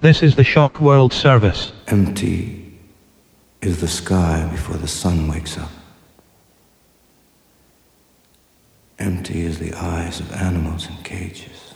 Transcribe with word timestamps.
This 0.00 0.22
is 0.22 0.34
the 0.34 0.44
Shock 0.44 0.80
World 0.80 1.12
Service. 1.12 1.72
Empty 1.86 2.72
is 3.60 3.82
the 3.82 3.88
sky 3.88 4.48
before 4.50 4.78
the 4.78 4.88
sun 4.88 5.28
wakes 5.28 5.58
up. 5.58 5.70
Empty 8.98 9.42
is 9.42 9.58
the 9.58 9.74
eyes 9.74 10.18
of 10.18 10.32
animals 10.32 10.88
in 10.88 10.96
cages. 11.02 11.74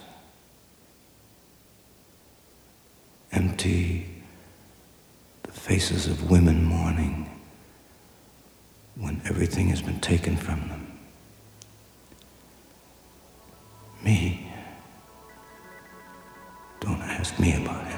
Empty 3.31 4.07
the 5.43 5.53
faces 5.53 6.07
of 6.07 6.31
women 6.31 6.65
mourning 6.65 7.29
when 8.97 9.21
everything 9.27 9.69
has 9.69 9.83
been 9.83 10.01
taken 10.01 10.39
from 10.39 10.67
them. 10.69 10.99
Me. 14.03 14.51
Don't 16.81 17.03
ask 17.03 17.39
me 17.39 17.63
about 17.63 17.85
empty. 17.85 17.94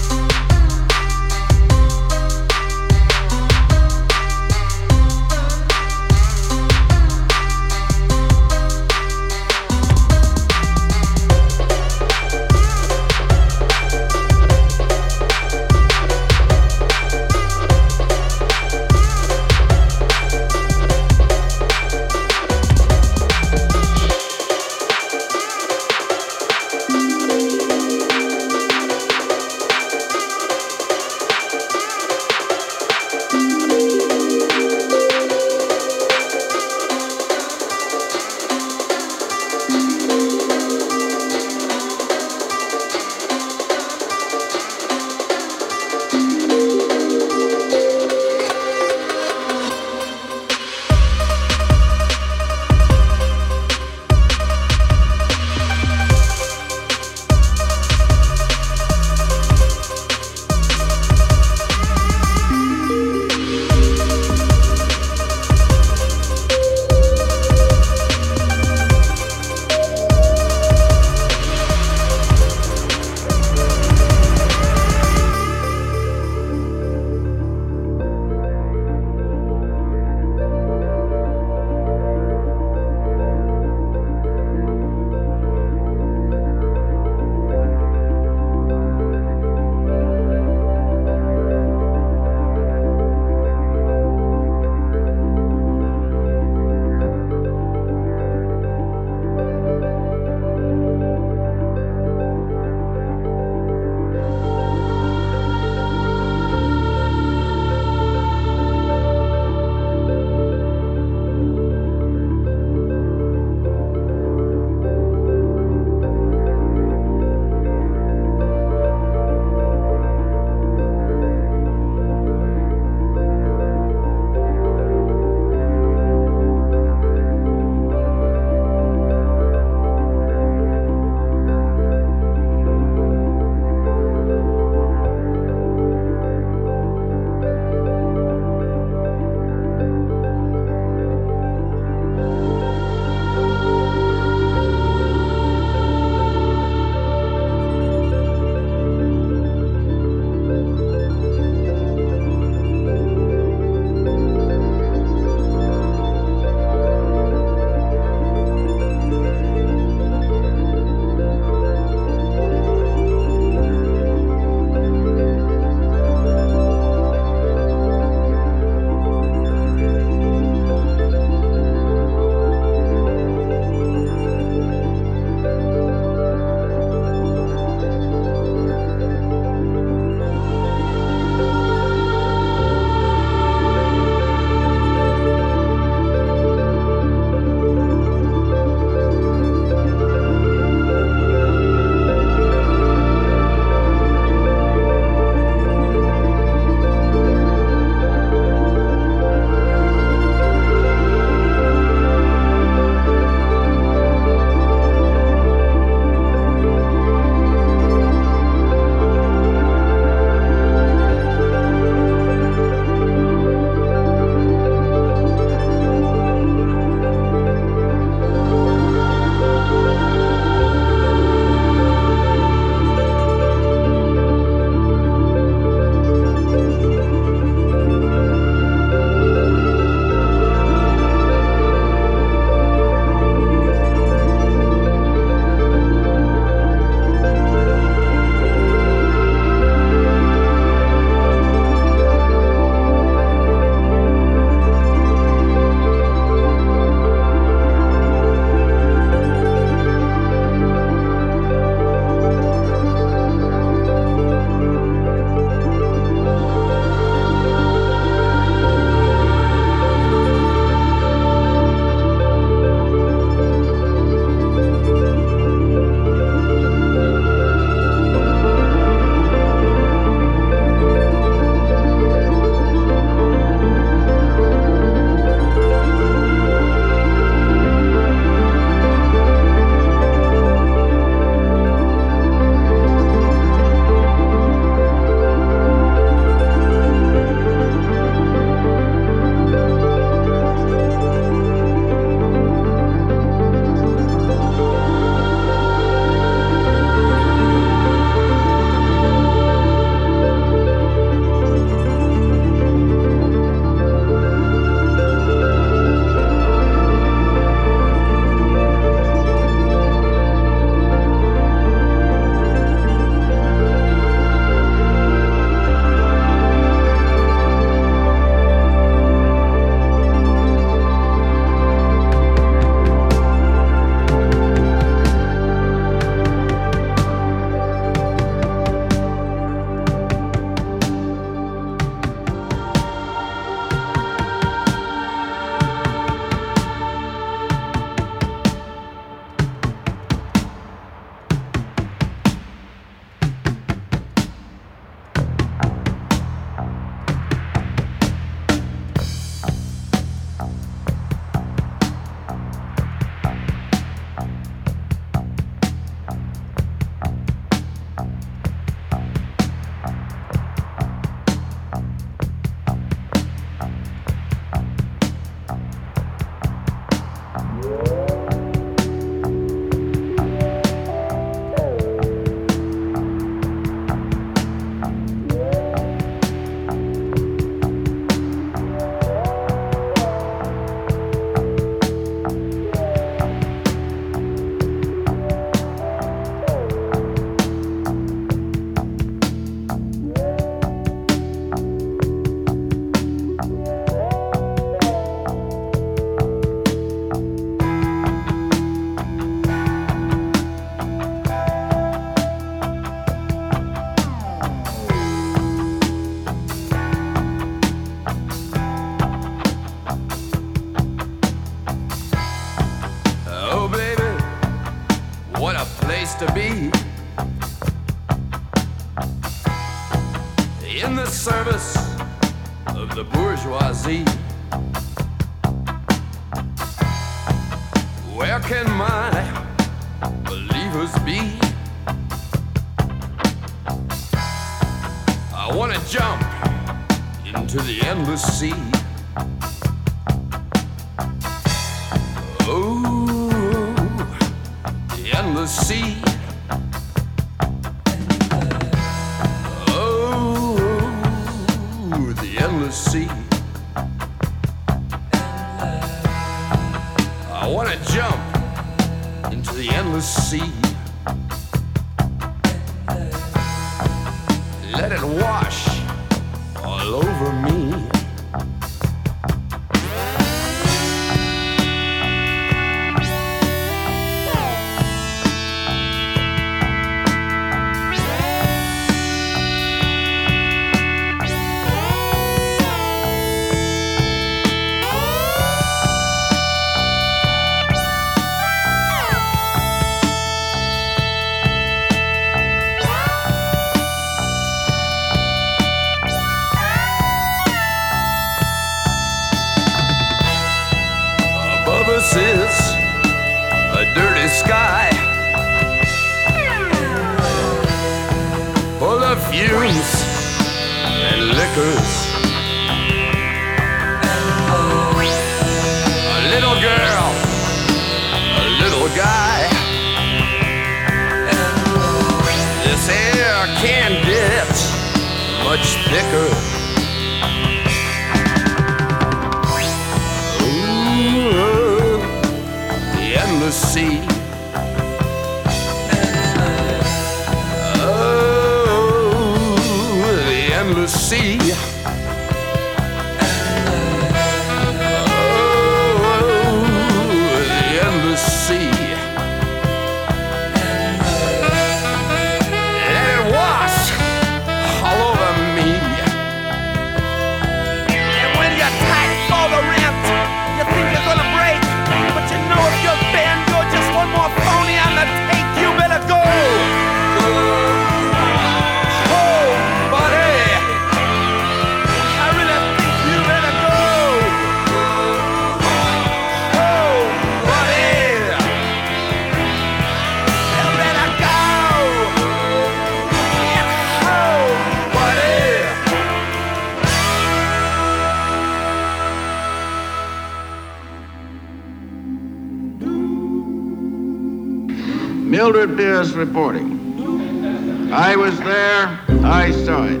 Mildred 595.44 595.76
Pierce 595.76 596.12
reporting. 596.12 597.92
I 597.92 598.16
was 598.16 598.34
there. 598.38 598.98
I 599.26 599.50
saw 599.50 599.84
it. 599.84 600.00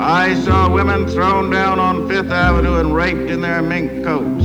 I 0.00 0.34
saw 0.42 0.68
women 0.68 1.06
thrown 1.06 1.50
down 1.50 1.78
on 1.78 2.08
Fifth 2.08 2.32
Avenue 2.32 2.80
and 2.80 2.92
raped 2.92 3.30
in 3.30 3.40
their 3.40 3.62
mink 3.62 4.02
coats 4.02 4.44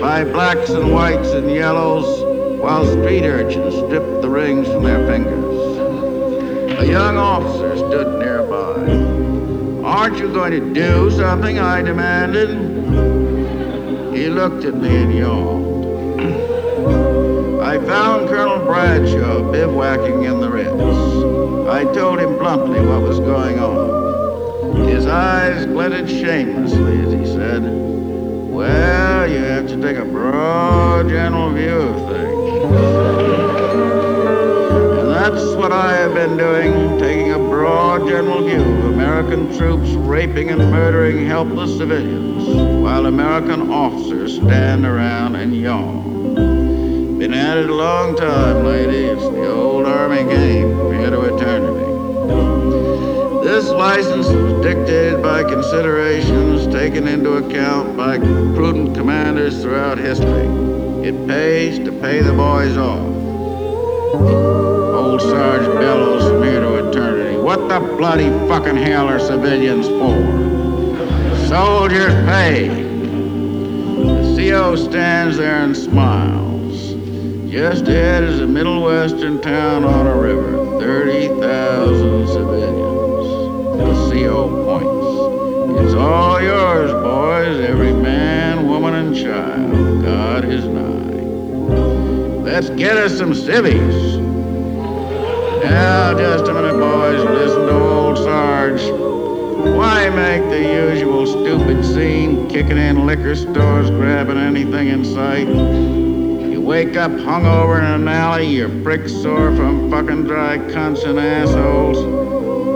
by 0.00 0.22
blacks 0.22 0.70
and 0.70 0.92
whites 0.92 1.30
and 1.30 1.50
yellows 1.50 2.06
while 2.60 2.86
street 2.86 3.24
urchins 3.24 3.74
stripped 3.74 4.22
the 4.22 4.30
rings 4.30 4.68
from 4.68 4.84
their 4.84 5.04
fingers. 5.08 6.78
A 6.78 6.86
young 6.86 7.16
officer 7.16 7.76
stood 7.76 8.20
nearby. 8.20 9.82
Aren't 9.84 10.18
you 10.18 10.32
going 10.32 10.52
to 10.52 10.72
do 10.72 11.10
something? 11.10 11.58
I 11.58 11.82
demanded. 11.82 12.50
He 14.16 14.28
looked 14.28 14.64
at 14.64 14.76
me 14.76 14.94
and 14.94 15.12
yawned. 15.12 15.67
I 17.78 17.84
found 17.86 18.28
Colonel 18.28 18.58
Bradshaw 18.66 19.52
bivouacking 19.52 20.24
in 20.24 20.40
the 20.40 20.50
Ritz. 20.50 20.68
I 21.68 21.84
told 21.94 22.18
him 22.18 22.36
bluntly 22.36 22.80
what 22.80 23.02
was 23.02 23.20
going 23.20 23.60
on. 23.60 24.88
His 24.88 25.06
eyes 25.06 25.64
glinted 25.64 26.10
shamelessly 26.10 27.00
as 27.02 27.12
he 27.12 27.24
said, 27.24 27.62
Well, 28.50 29.30
you 29.30 29.38
have 29.38 29.68
to 29.68 29.80
take 29.80 29.96
a 29.96 30.04
broad, 30.04 31.08
general 31.08 31.52
view 31.52 31.70
of 31.70 31.94
things. 32.10 32.64
And 34.98 35.10
that's 35.12 35.54
what 35.54 35.70
I 35.70 35.94
have 35.98 36.14
been 36.14 36.36
doing, 36.36 36.98
taking 36.98 37.30
a 37.32 37.38
broad, 37.38 38.08
general 38.08 38.44
view 38.44 38.60
of 38.60 38.86
American 38.86 39.56
troops 39.56 39.90
raping 39.90 40.50
and 40.50 40.58
murdering 40.72 41.24
helpless 41.26 41.76
civilians, 41.78 42.44
while 42.82 43.06
American 43.06 43.70
officers 43.70 44.34
stand 44.34 44.84
around 44.84 45.36
and 45.36 45.54
yawn. 45.54 46.17
Been 47.28 47.36
at 47.36 47.58
it 47.58 47.68
a 47.68 47.74
long 47.74 48.16
time, 48.16 48.64
lady. 48.64 49.04
It's 49.04 49.20
the 49.20 49.52
old 49.52 49.84
Army 49.84 50.24
game 50.24 50.74
from 50.78 50.94
here 50.94 51.10
to 51.10 51.36
eternity. 51.36 51.84
This 53.46 53.68
license 53.68 54.28
was 54.28 54.64
dictated 54.64 55.20
by 55.20 55.44
considerations 55.44 56.66
taken 56.72 57.06
into 57.06 57.34
account 57.34 57.98
by 57.98 58.16
prudent 58.16 58.96
commanders 58.96 59.60
throughout 59.60 59.98
history. 59.98 60.46
It 61.06 61.28
pays 61.28 61.78
to 61.80 61.92
pay 62.00 62.22
the 62.22 62.32
boys 62.32 62.78
off. 62.78 63.04
Old 64.94 65.20
Sarge 65.20 65.66
bellows 65.66 66.30
from 66.30 66.42
here 66.44 66.60
to 66.62 66.88
eternity. 66.88 67.36
What 67.36 67.68
the 67.68 67.80
bloody 67.98 68.30
fucking 68.48 68.76
hell 68.76 69.06
are 69.06 69.20
civilians 69.20 69.86
for? 69.86 70.16
Soldiers 71.46 72.14
pay. 72.24 72.68
The 72.68 74.34
CO 74.50 74.76
stands 74.76 75.36
there 75.36 75.56
and 75.56 75.76
smiles. 75.76 76.57
Just 77.58 77.88
ahead 77.88 78.22
is 78.22 78.38
a 78.38 78.46
middle 78.46 78.82
western 78.82 79.40
town 79.40 79.82
on 79.82 80.06
a 80.06 80.16
river. 80.16 80.78
30,000 80.78 82.28
civilians. 82.28 83.78
The 83.78 84.12
CO 84.12 84.48
points. 84.64 85.82
It's 85.82 85.94
all 85.94 86.40
yours, 86.40 86.92
boys. 86.92 87.68
Every 87.68 87.92
man, 87.92 88.68
woman, 88.68 88.94
and 88.94 89.16
child. 89.16 90.04
God 90.04 90.44
is 90.44 90.66
nigh. 90.66 92.44
Let's 92.44 92.70
get 92.70 92.96
us 92.96 93.18
some 93.18 93.34
civvies. 93.34 94.18
Now, 95.64 96.16
just 96.16 96.48
a 96.48 96.54
minute, 96.54 96.78
boys. 96.78 97.24
Listen 97.24 97.66
to 97.66 97.74
old 97.76 98.18
Sarge. 98.18 98.88
Why 99.74 100.08
make 100.10 100.48
the 100.48 100.62
usual 100.62 101.26
stupid 101.26 101.84
scene, 101.84 102.48
kicking 102.48 102.78
in 102.78 103.04
liquor 103.04 103.34
stores, 103.34 103.90
grabbing 103.90 104.38
anything 104.38 104.86
in 104.86 105.04
sight? 105.04 106.07
Wake 106.68 106.96
up 106.98 107.10
hungover 107.12 107.78
in 107.78 107.86
an 108.02 108.08
alley, 108.08 108.46
you're 108.46 108.68
sore 109.08 109.56
from 109.56 109.90
fucking 109.90 110.24
dry 110.24 110.58
cunts 110.58 111.02
and 111.08 111.18
assholes. 111.18 111.96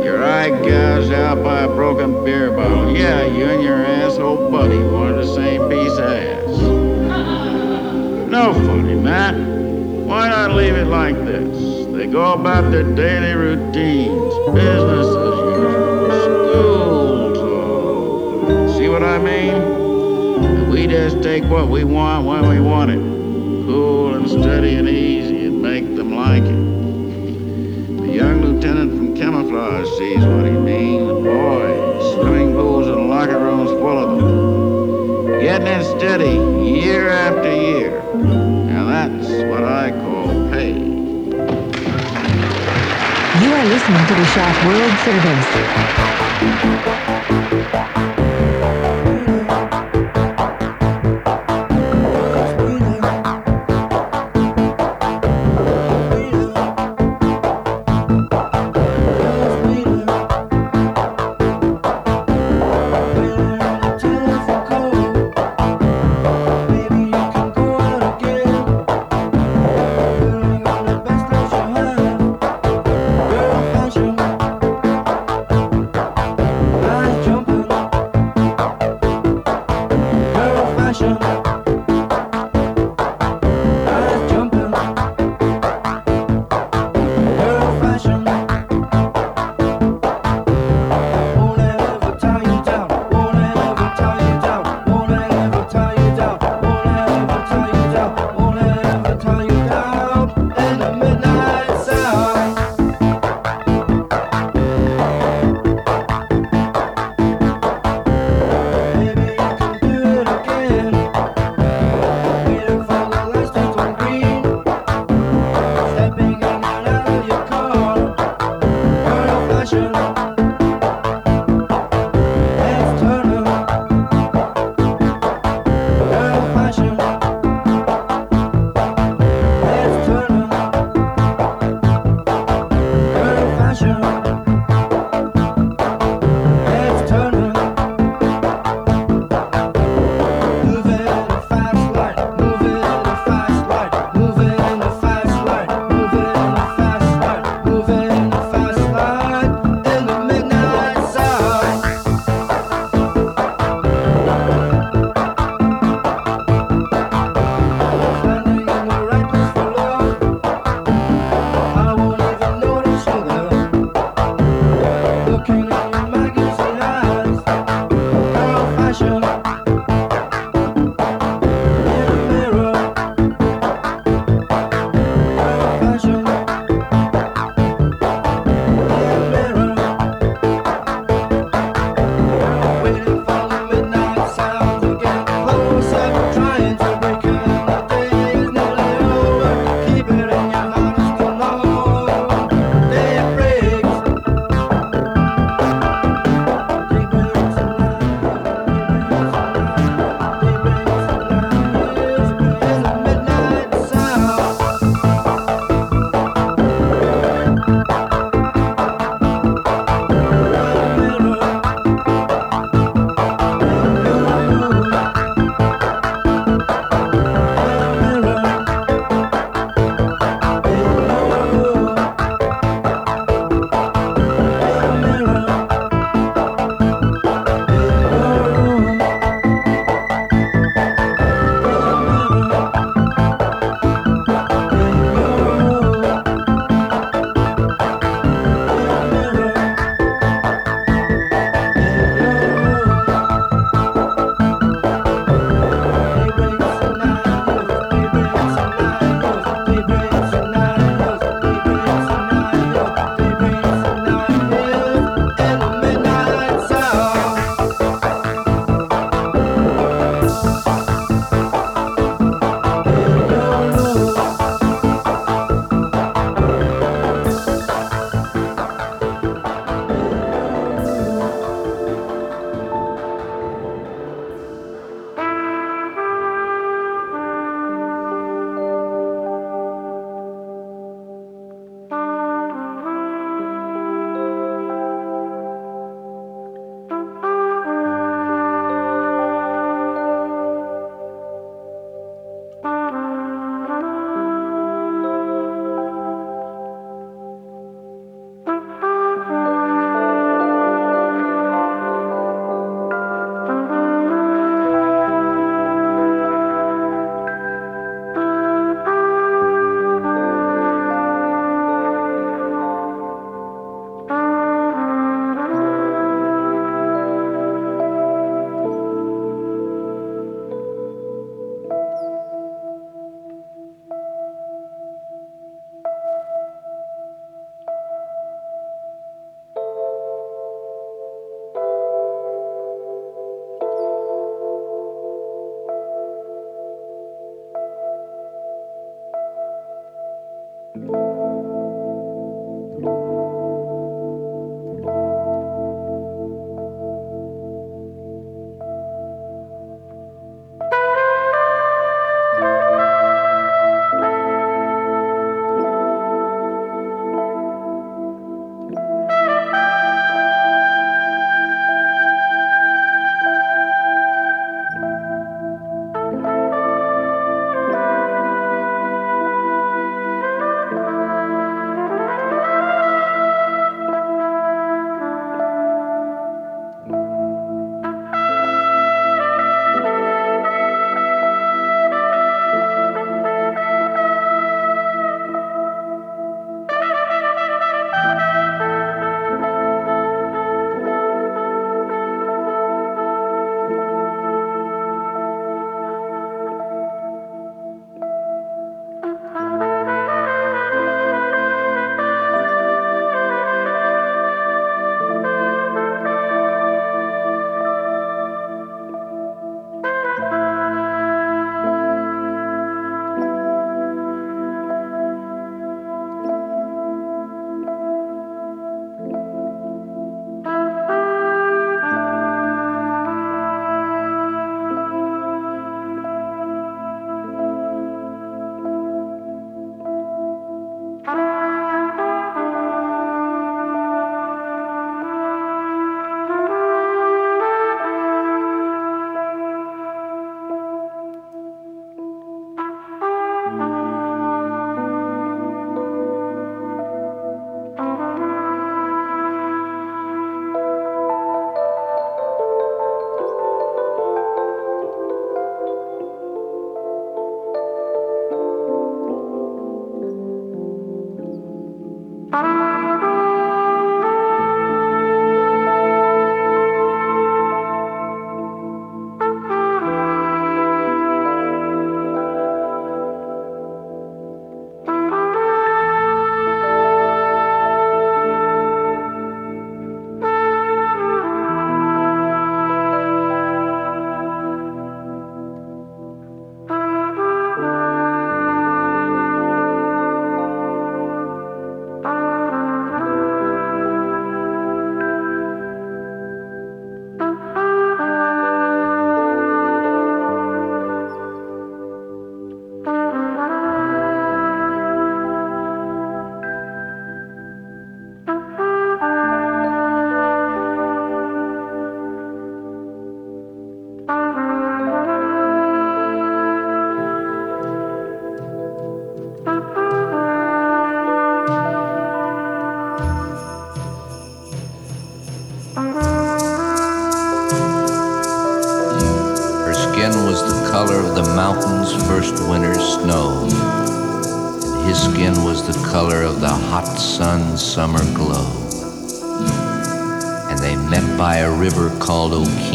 Your 0.02 0.24
eye 0.24 0.48
gouged 0.48 1.12
out 1.12 1.44
by 1.44 1.64
a 1.64 1.68
broken 1.68 2.24
beer 2.24 2.50
bottle. 2.52 2.96
Yeah, 2.96 3.26
you 3.26 3.44
and 3.44 3.62
your 3.62 3.84
asshole 3.84 4.50
buddy 4.50 4.78
wanted 4.78 5.16
the 5.16 5.26
same 5.34 5.68
piece 5.68 5.92
of 5.98 6.04
ass. 6.04 6.58
No 8.30 8.54
funny, 8.54 8.94
Matt. 8.94 9.34
Why 9.36 10.26
not 10.26 10.52
leave 10.52 10.74
it 10.74 10.86
like 10.86 11.16
this? 11.26 11.84
They 11.88 12.06
go 12.06 12.32
about 12.32 12.70
their 12.70 12.84
daily 12.94 13.34
routines, 13.34 14.34
business 14.54 15.06
as 15.06 15.36
usual. 17.36 18.72
See 18.74 18.88
what 18.88 19.02
I 19.02 19.18
mean? 19.18 20.70
We 20.70 20.86
just 20.86 21.22
take 21.22 21.44
what 21.44 21.68
we 21.68 21.84
want 21.84 22.24
when 22.26 22.48
we 22.48 22.58
want 22.58 22.90
it. 22.90 23.21
Cool 23.64 24.14
and 24.16 24.28
steady 24.28 24.74
and 24.74 24.88
easy 24.88 25.46
and 25.46 25.62
make 25.62 25.94
them 25.94 26.16
like 26.16 26.42
it. 26.42 28.02
The 28.02 28.08
young 28.12 28.42
lieutenant 28.42 28.90
from 28.90 29.14
camouflage 29.14 29.88
sees 29.98 30.18
what 30.18 30.46
he 30.46 30.50
means. 30.50 31.12
Boy, 31.12 32.00
swimming 32.14 32.54
pools 32.54 32.88
and 32.88 33.08
locker 33.08 33.38
rooms 33.38 33.70
full 33.70 33.98
of 33.98 34.18
them. 34.18 35.38
Getting 35.40 35.68
it 35.68 35.84
steady 35.96 36.34
year 36.68 37.08
after 37.08 37.54
year. 37.54 38.02
Now 38.14 38.86
that's 38.86 39.28
what 39.48 39.62
I 39.62 39.92
call 39.92 40.50
pay. 40.50 40.72
You 43.42 43.54
are 43.54 43.64
listening 43.64 44.06
to 44.06 44.14
the 44.14 44.24
Shack 44.34 44.64
World 44.66 44.98
Service. 45.06 45.48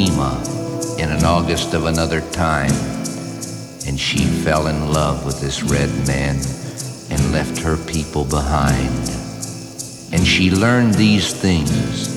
Called 0.06 1.00
in 1.00 1.10
an 1.10 1.24
August 1.24 1.74
of 1.74 1.86
another 1.86 2.22
time. 2.32 2.72
And 3.88 4.00
she 4.00 4.26
fell 4.26 4.68
in 4.68 4.92
love 4.92 5.26
with 5.26 5.42
this 5.42 5.64
red 5.64 5.90
man 6.08 6.36
and 7.10 7.32
left 7.32 7.60
her 7.60 7.78
people 7.78 8.26
behind. 8.26 9.10
And 10.12 10.26
she 10.26 10.52
learned 10.52 10.94
these 10.96 11.34
things. 11.34 12.16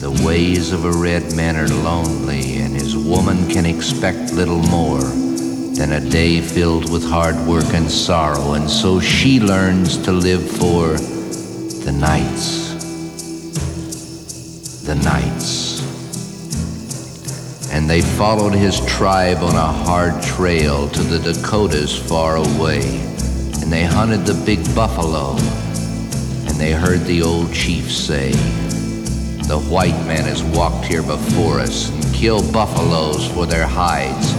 The 0.00 0.10
ways 0.24 0.72
of 0.72 0.84
a 0.84 0.92
red 0.92 1.34
man 1.34 1.56
are 1.56 1.68
lonely, 1.68 2.58
and 2.58 2.74
his 2.74 2.96
woman 2.96 3.48
can 3.48 3.66
expect 3.66 4.32
little 4.32 4.62
more 4.62 5.00
than 5.00 5.92
a 5.92 6.10
day 6.10 6.40
filled 6.40 6.90
with 6.90 7.04
hard 7.04 7.36
work 7.46 7.74
and 7.74 7.90
sorrow. 7.90 8.52
And 8.54 8.70
so 8.70 9.00
she 9.00 9.40
learns 9.40 9.98
to 10.04 10.12
live 10.12 10.48
for 10.50 10.96
the 11.84 11.92
nights. 11.92 12.65
They 17.96 18.02
followed 18.02 18.52
his 18.52 18.84
tribe 18.84 19.38
on 19.38 19.54
a 19.54 19.72
hard 19.72 20.22
trail 20.22 20.86
to 20.86 21.02
the 21.02 21.18
Dakotas 21.18 21.96
far 21.98 22.36
away. 22.36 22.82
And 23.62 23.72
they 23.72 23.84
hunted 23.84 24.26
the 24.26 24.34
big 24.44 24.62
buffalo. 24.74 25.30
And 26.46 26.60
they 26.60 26.72
heard 26.72 27.06
the 27.06 27.22
old 27.22 27.54
chief 27.54 27.90
say, 27.90 28.32
the 29.48 29.58
white 29.70 29.96
man 30.06 30.24
has 30.24 30.42
walked 30.42 30.84
here 30.84 31.02
before 31.02 31.58
us 31.58 31.88
and 31.88 32.14
killed 32.14 32.52
buffaloes 32.52 33.28
for 33.28 33.46
their 33.46 33.66
hides. 33.66 34.34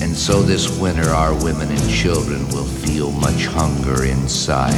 And 0.00 0.16
so 0.16 0.40
this 0.40 0.80
winter 0.80 1.10
our 1.10 1.34
women 1.44 1.70
and 1.70 1.90
children 1.90 2.48
will 2.48 2.64
feel 2.64 3.12
much 3.12 3.44
hunger 3.44 4.06
inside. 4.06 4.72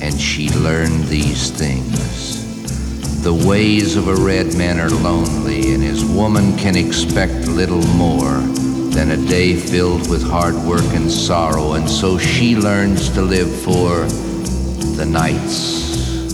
And 0.00 0.18
she 0.18 0.48
learned 0.48 1.04
these 1.04 1.50
things. 1.50 2.47
The 3.28 3.46
ways 3.46 3.94
of 3.96 4.08
a 4.08 4.14
red 4.14 4.56
man 4.56 4.80
are 4.80 4.88
lonely, 4.88 5.74
and 5.74 5.82
his 5.82 6.02
woman 6.02 6.56
can 6.56 6.76
expect 6.76 7.46
little 7.46 7.82
more 7.88 8.38
than 8.94 9.10
a 9.10 9.18
day 9.28 9.54
filled 9.54 10.08
with 10.08 10.22
hard 10.22 10.54
work 10.54 10.94
and 10.94 11.10
sorrow. 11.10 11.74
And 11.74 11.86
so 11.90 12.16
she 12.16 12.56
learns 12.56 13.10
to 13.10 13.20
live 13.20 13.54
for 13.60 14.06
the 14.96 15.04
nights. 15.04 16.24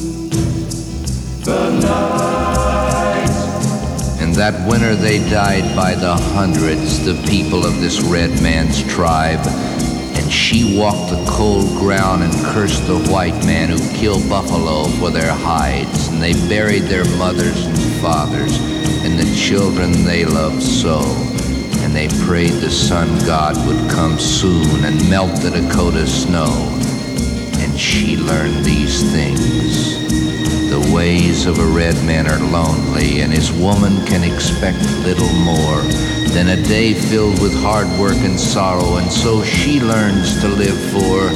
The 1.44 1.72
nights. 1.82 3.42
And 4.20 4.32
that 4.36 4.54
winter 4.70 4.94
they 4.94 5.18
died 5.28 5.74
by 5.74 5.96
the 5.96 6.14
hundreds, 6.14 7.04
the 7.04 7.20
people 7.28 7.66
of 7.66 7.80
this 7.80 8.02
red 8.02 8.40
man's 8.40 8.84
tribe. 8.84 9.44
And 10.24 10.32
she 10.32 10.78
walked 10.78 11.10
the 11.10 11.22
cold 11.28 11.68
ground 11.76 12.22
and 12.22 12.32
cursed 12.46 12.86
the 12.86 12.98
white 13.12 13.44
man 13.44 13.68
who 13.68 13.78
killed 13.94 14.26
buffalo 14.26 14.84
for 14.98 15.10
their 15.10 15.30
hides. 15.30 16.08
And 16.08 16.22
they 16.22 16.32
buried 16.48 16.84
their 16.84 17.04
mothers 17.18 17.66
and 17.66 17.78
fathers 18.00 18.56
and 19.04 19.18
the 19.18 19.36
children 19.36 19.92
they 20.04 20.24
loved 20.24 20.62
so. 20.62 21.00
And 21.82 21.94
they 21.94 22.08
prayed 22.24 22.52
the 22.52 22.70
sun 22.70 23.18
god 23.26 23.54
would 23.66 23.90
come 23.90 24.18
soon 24.18 24.86
and 24.86 25.10
melt 25.10 25.42
the 25.42 25.50
Dakota 25.50 26.06
snow. 26.06 26.48
And 27.58 27.78
she 27.78 28.16
learned 28.16 28.64
these 28.64 29.02
things. 29.12 30.03
Ways 30.94 31.46
of 31.46 31.58
a 31.58 31.66
red 31.66 31.96
man 32.04 32.28
are 32.28 32.38
lonely, 32.38 33.20
and 33.22 33.32
his 33.32 33.50
woman 33.50 34.06
can 34.06 34.22
expect 34.22 34.78
little 35.02 35.32
more 35.42 35.82
than 36.30 36.50
a 36.50 36.62
day 36.68 36.94
filled 36.94 37.42
with 37.42 37.52
hard 37.52 37.88
work 37.98 38.16
and 38.18 38.38
sorrow, 38.38 38.98
and 38.98 39.10
so 39.10 39.42
she 39.42 39.80
learns 39.80 40.40
to 40.40 40.46
live 40.46 40.78
for 40.94 41.34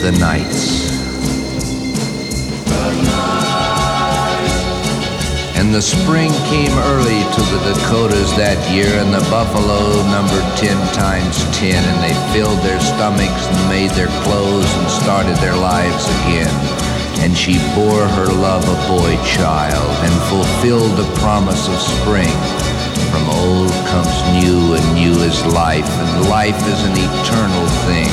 the 0.00 0.16
nights. 0.18 0.90
And 5.60 5.74
the 5.74 5.82
spring 5.82 6.32
came 6.48 6.72
early 6.88 7.20
to 7.20 7.42
the 7.52 7.60
Dakotas 7.68 8.34
that 8.38 8.56
year, 8.72 8.88
and 8.98 9.12
the 9.12 9.20
buffalo 9.28 10.02
numbered 10.08 10.56
ten 10.56 10.80
times 10.94 11.36
ten, 11.56 11.84
and 11.84 11.98
they 12.02 12.16
filled 12.32 12.60
their 12.64 12.80
stomachs 12.80 13.46
and 13.46 13.68
made 13.68 13.90
their 13.90 14.10
clothes 14.24 14.72
and 14.78 14.90
started 14.90 15.36
their 15.36 15.54
lives 15.54 16.08
again 16.24 16.73
and 17.20 17.36
she 17.36 17.58
bore 17.74 18.06
her 18.06 18.26
love 18.26 18.64
a 18.64 18.78
boy 18.88 19.16
child 19.24 19.90
and 20.04 20.14
fulfilled 20.28 20.96
the 20.96 21.10
promise 21.20 21.68
of 21.68 21.78
spring. 21.78 22.34
From 23.10 23.28
old 23.30 23.70
comes 23.90 24.14
new, 24.34 24.74
and 24.74 24.84
new 24.94 25.14
is 25.22 25.44
life, 25.46 25.88
and 25.88 26.28
life 26.28 26.58
is 26.66 26.80
an 26.82 26.96
eternal 26.96 27.66
thing. 27.86 28.10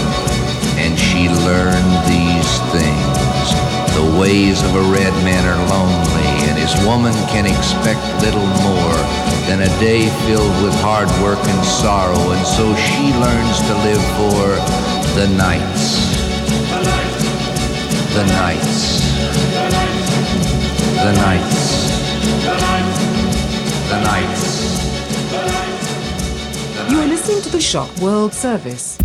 And 0.77 0.97
she 0.97 1.29
learned 1.29 1.93
these 2.05 2.51
things. 2.73 3.47
The 3.95 4.17
ways 4.19 4.63
of 4.63 4.73
a 4.75 4.85
red 4.91 5.13
man 5.23 5.43
are 5.45 5.61
lonely, 5.69 6.29
and 6.49 6.57
his 6.57 6.73
woman 6.85 7.13
can 7.29 7.45
expect 7.45 8.01
little 8.21 8.47
more 8.63 8.99
than 9.47 9.61
a 9.61 9.79
day 9.79 10.09
filled 10.25 10.63
with 10.63 10.73
hard 10.81 11.09
work 11.21 11.43
and 11.45 11.65
sorrow, 11.65 12.31
and 12.31 12.45
so 12.45 12.73
she 12.75 13.11
learns 13.19 13.57
to 13.67 13.73
live 13.83 14.03
for 14.17 14.55
the 15.19 15.27
nights. 15.35 16.00
The 18.13 18.26
nights. 18.26 19.00
The 20.95 21.12
nights. 21.13 21.62
The 23.89 24.02
nights. 24.04 24.91
You 26.91 27.00
are 27.00 27.08
listening 27.08 27.41
to 27.43 27.50
the 27.50 27.62
Shock 27.62 27.95
World 28.00 28.34
Service. 28.34 29.00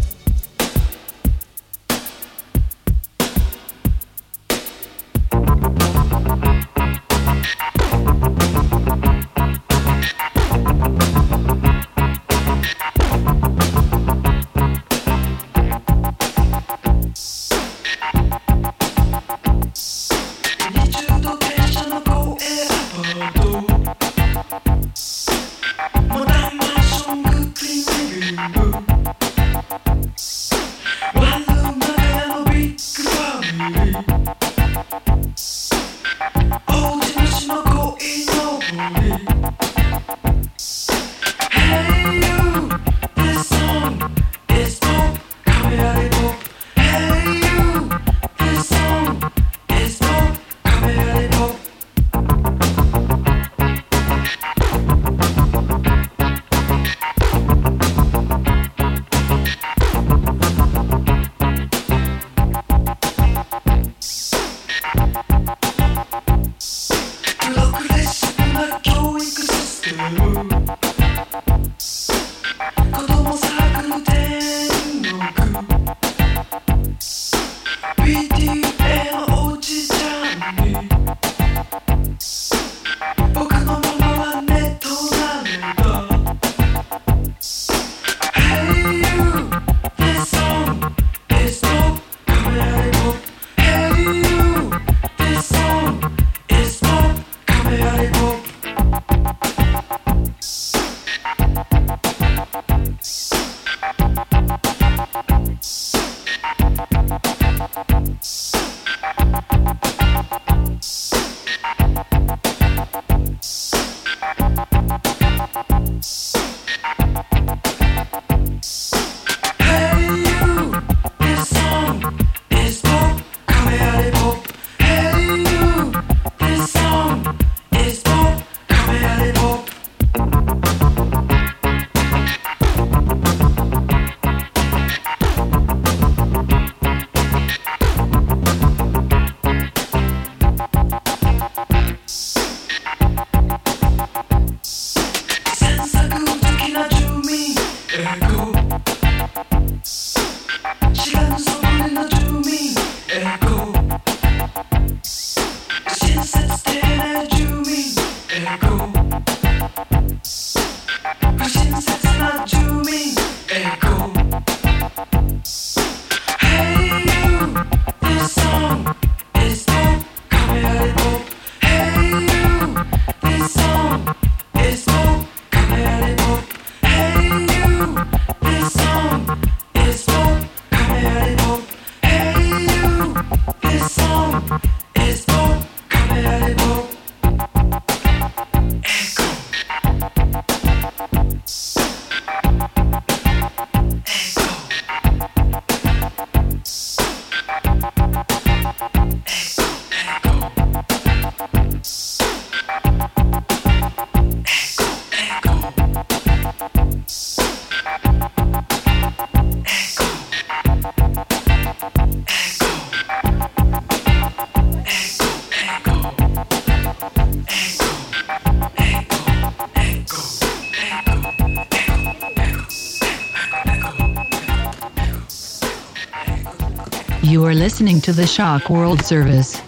Listening 227.56 228.00
to 228.02 228.12
the 228.12 228.26
Shock 228.26 228.68
World 228.68 229.04
Service. 229.04 229.65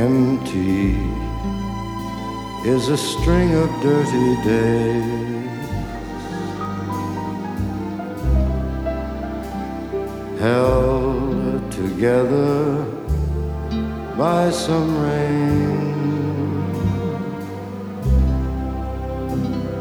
Empty 0.00 0.96
is 2.64 2.88
a 2.88 2.96
string 2.96 3.54
of 3.54 3.68
dirty 3.82 4.30
days 4.42 5.60
held 10.38 11.70
together 11.70 12.82
by 14.16 14.50
some 14.50 14.90
rain 15.02 15.80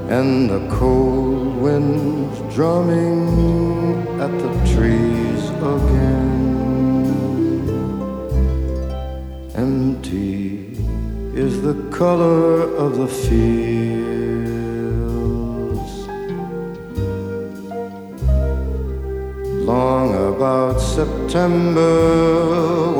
and 0.09 0.49
the 0.49 0.67
cold 0.75 1.55
winds 1.55 2.37
drumming 2.53 3.23
at 4.19 4.31
the 4.43 4.51
trees 4.73 5.49
again. 5.75 6.68
Is 11.39 11.61
the 11.61 11.77
color 11.89 12.63
of 12.83 12.97
the 12.97 13.07
fields. 13.07 13.49
Long 19.71 20.09
about 20.33 20.81
September, 20.81 21.95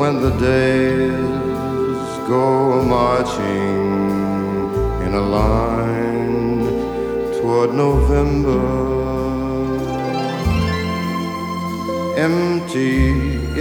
when 0.00 0.14
the 0.26 0.34
days 0.52 2.08
go 2.34 2.82
marching 2.82 3.82
in 5.04 5.12
a 5.22 5.24
line 5.38 6.64
toward 7.36 7.74
November. 7.74 8.64
Empty 12.16 12.96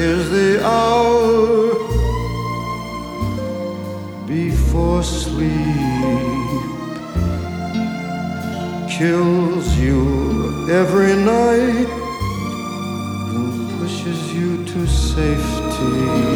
is 0.08 0.22
the 0.30 0.66
hour 0.66 1.79
before 4.80 5.04
sleep 5.04 5.50
kills 8.90 9.78
you 9.78 10.68
every 10.72 11.16
night 11.16 11.90
and 13.36 13.80
pushes 13.80 14.34
you 14.34 14.64
to 14.66 14.88
safety 14.88 16.29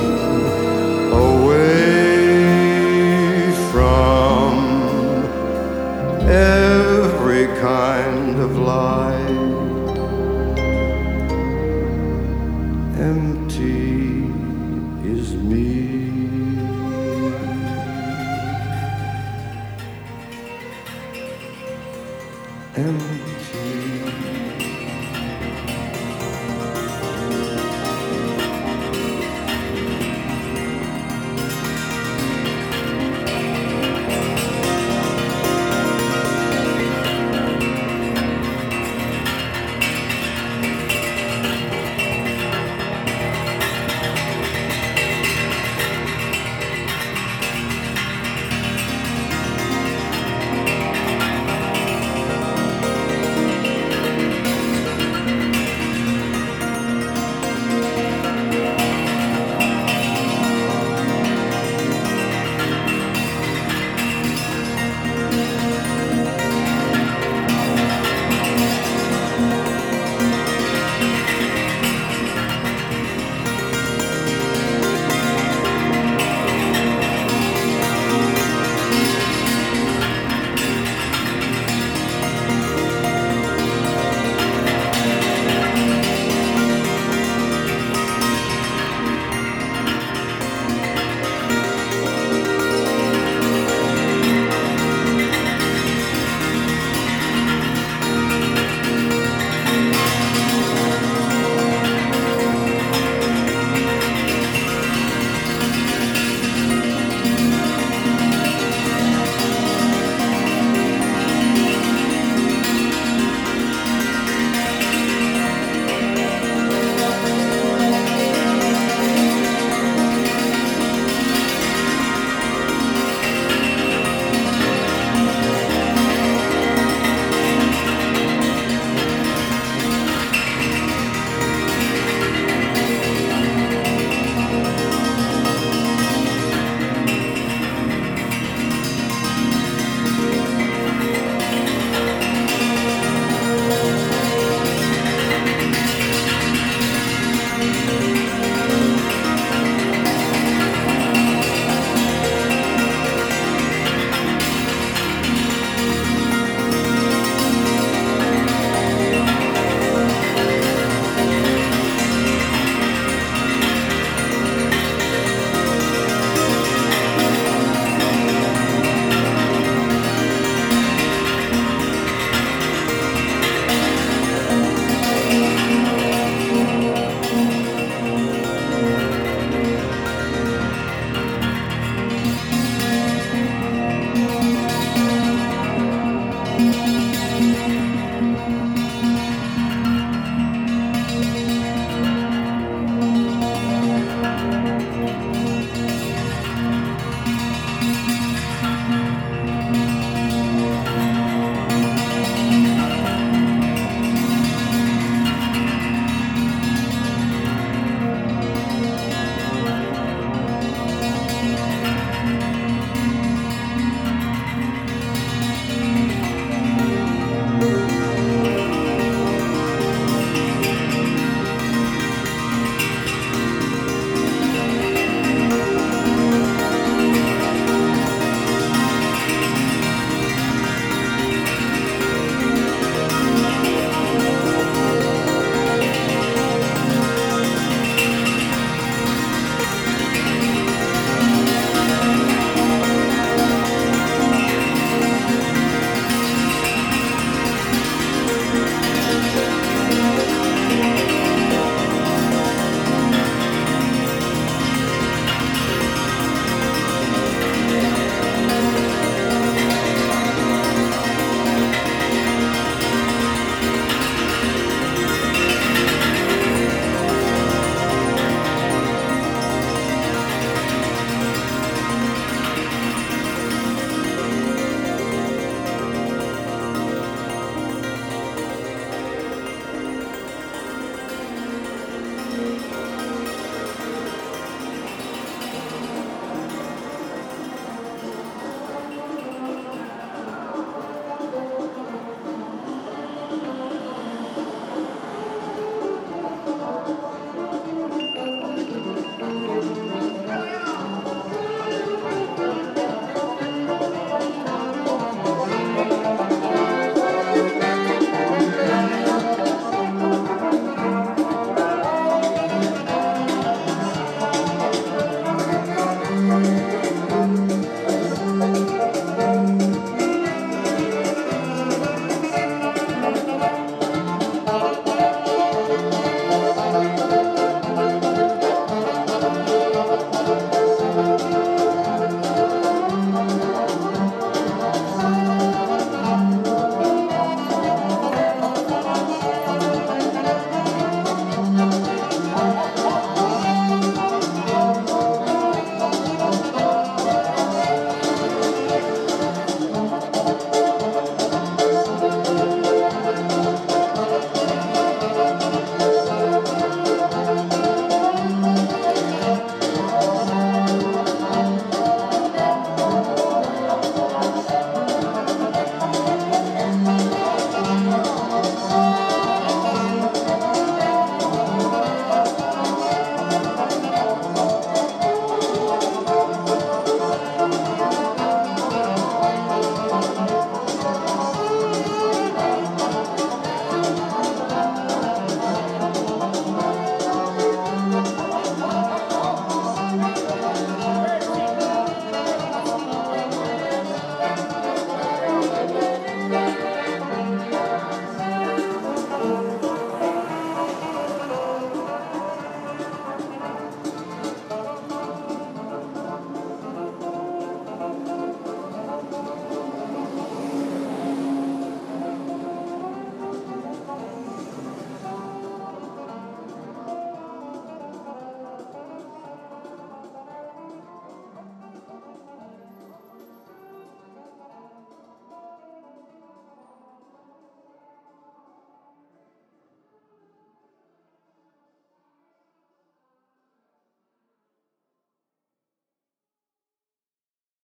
empty. 22.76 24.43